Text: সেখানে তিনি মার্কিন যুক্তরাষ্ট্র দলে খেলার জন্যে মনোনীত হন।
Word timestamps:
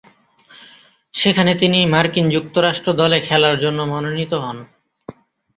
সেখানে 1.13 1.51
তিনি 1.55 1.79
মার্কিন 1.85 2.25
যুক্তরাষ্ট্র 2.29 2.89
দলে 2.93 3.17
খেলার 3.27 3.55
জন্যে 3.59 3.83
মনোনীত 3.85 4.33
হন। 4.43 4.57